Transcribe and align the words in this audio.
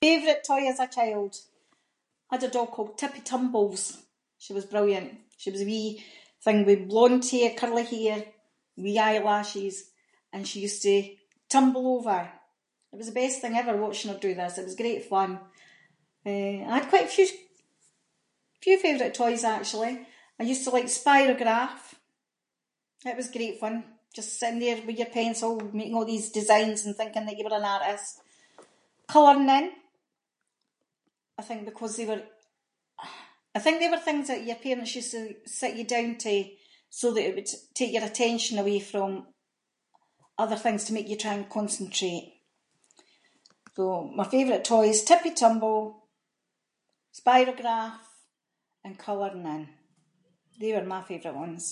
Favourite 0.00 0.44
toy 0.44 0.68
as 0.68 0.78
a 0.78 0.86
child, 0.86 1.36
had 2.30 2.42
a 2.42 2.48
doll 2.48 2.66
called 2.66 2.98
Tippy 2.98 3.20
Tumbles, 3.20 4.02
she 4.38 4.52
was 4.52 4.66
brilliant, 4.66 5.14
she 5.38 5.50
was 5.50 5.62
a 5.62 5.64
wee 5.64 6.04
thing 6.44 6.66
with 6.66 6.88
blonde 6.88 7.24
hair, 7.30 7.50
curly 7.56 7.84
hair, 7.84 8.24
wee 8.76 8.98
eyelashes, 8.98 9.84
and 10.32 10.46
she 10.46 10.60
used 10.60 10.82
to 10.82 11.14
tumble 11.48 11.86
over, 11.96 12.28
it 12.92 12.96
was 12.96 13.06
the 13.06 13.12
best 13.20 13.40
thing 13.40 13.56
ever 13.56 13.74
watching 13.74 14.12
her 14.12 14.18
do 14.18 14.34
this, 14.34 14.58
it 14.58 14.64
was 14.64 14.74
great 14.74 15.06
fun, 15.06 15.38
eh, 16.26 16.62
I 16.68 16.78
had 16.78 16.90
quite 16.90 17.06
a 17.06 17.08
few- 17.08 17.24
a 17.24 18.58
few 18.60 18.78
favourite 18.78 19.14
toys 19.14 19.44
actually. 19.44 20.06
I 20.38 20.42
used 20.42 20.64
to 20.64 20.70
like 20.70 20.84
Spirograph, 20.86 21.94
it 23.06 23.16
was 23.16 23.30
great 23.30 23.58
fun, 23.58 23.98
just 24.12 24.38
sitting 24.38 24.58
there 24.58 24.82
with 24.82 24.98
your 24.98 25.08
pencil, 25.18 25.52
making 25.74 25.94
a’ 25.96 26.00
of 26.02 26.06
these 26.10 26.30
designs, 26.38 26.80
and 26.84 26.94
thinking 26.96 27.24
that 27.24 27.38
you 27.38 27.44
were 27.46 27.56
an 27.60 27.64
artist. 27.76 28.08
Colouring 29.12 29.48
in, 29.58 29.66
I 31.38 31.42
think 31.46 31.60
because 31.64 31.94
they 31.96 32.06
were- 32.10 32.30
I 33.54 33.58
think 33.62 33.76
they 33.78 33.88
were 33.92 33.98
things 34.06 34.26
that 34.28 34.44
your 34.48 34.56
parents 34.66 34.94
used 35.00 35.12
to 35.16 35.22
sit 35.60 35.72
you 35.78 35.84
down 35.94 36.10
to, 36.24 36.34
so 36.98 37.06
that 37.12 37.26
it 37.28 37.34
would 37.36 37.50
take 37.78 37.92
your 37.94 38.04
attention 38.10 38.56
away 38.58 38.78
from 38.92 39.10
other 40.42 40.56
things, 40.62 40.82
to 40.84 40.92
make 40.96 41.08
you 41.10 41.16
try 41.18 41.34
and 41.36 41.48
concentrate. 41.58 42.26
So, 43.74 43.84
my 44.18 44.26
favourite 44.34 44.64
toys: 44.74 44.98
Tippy 45.08 45.30
Tumble, 45.40 45.80
Spirograph, 47.18 48.00
and 48.84 48.94
colouring 49.06 49.46
in, 49.56 49.64
they 50.60 50.70
were 50.74 50.84
my 50.94 51.02
favourite 51.08 51.36
ones. 51.44 51.64